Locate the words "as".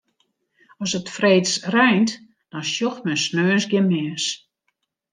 0.83-0.91